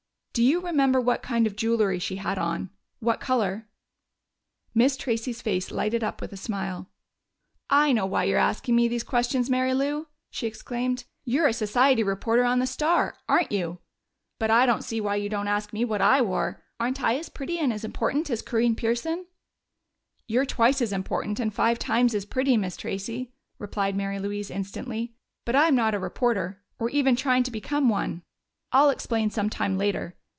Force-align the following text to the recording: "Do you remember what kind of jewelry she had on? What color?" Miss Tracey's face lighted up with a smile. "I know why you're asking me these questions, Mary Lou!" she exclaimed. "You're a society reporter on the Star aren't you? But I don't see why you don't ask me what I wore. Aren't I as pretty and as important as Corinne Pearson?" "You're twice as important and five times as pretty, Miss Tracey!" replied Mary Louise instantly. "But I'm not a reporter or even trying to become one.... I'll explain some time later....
"Do 0.33 0.43
you 0.45 0.61
remember 0.61 1.01
what 1.01 1.21
kind 1.21 1.45
of 1.45 1.57
jewelry 1.57 1.99
she 1.99 2.15
had 2.15 2.37
on? 2.37 2.69
What 2.99 3.19
color?" 3.19 3.67
Miss 4.73 4.95
Tracey's 4.95 5.41
face 5.41 5.71
lighted 5.71 6.05
up 6.05 6.21
with 6.21 6.31
a 6.31 6.37
smile. 6.37 6.87
"I 7.69 7.91
know 7.91 8.05
why 8.05 8.23
you're 8.23 8.39
asking 8.39 8.77
me 8.77 8.87
these 8.87 9.03
questions, 9.03 9.49
Mary 9.49 9.73
Lou!" 9.73 10.07
she 10.29 10.47
exclaimed. 10.47 11.03
"You're 11.25 11.49
a 11.49 11.53
society 11.53 12.01
reporter 12.01 12.45
on 12.45 12.59
the 12.59 12.65
Star 12.65 13.17
aren't 13.27 13.51
you? 13.51 13.79
But 14.39 14.49
I 14.49 14.65
don't 14.65 14.85
see 14.85 15.01
why 15.01 15.17
you 15.17 15.27
don't 15.27 15.49
ask 15.49 15.73
me 15.73 15.83
what 15.83 16.01
I 16.01 16.21
wore. 16.21 16.63
Aren't 16.79 17.03
I 17.03 17.17
as 17.17 17.27
pretty 17.27 17.59
and 17.59 17.73
as 17.73 17.83
important 17.83 18.29
as 18.29 18.41
Corinne 18.41 18.77
Pearson?" 18.77 19.25
"You're 20.29 20.45
twice 20.45 20.81
as 20.81 20.93
important 20.93 21.41
and 21.41 21.53
five 21.53 21.77
times 21.77 22.15
as 22.15 22.23
pretty, 22.23 22.55
Miss 22.55 22.77
Tracey!" 22.77 23.33
replied 23.59 23.97
Mary 23.97 24.17
Louise 24.17 24.49
instantly. 24.49 25.13
"But 25.43 25.57
I'm 25.57 25.75
not 25.75 25.93
a 25.93 25.99
reporter 25.99 26.63
or 26.79 26.89
even 26.89 27.17
trying 27.17 27.43
to 27.43 27.51
become 27.51 27.89
one.... 27.89 28.23
I'll 28.71 28.89
explain 28.91 29.29
some 29.29 29.49
time 29.49 29.77
later.... 29.77 30.15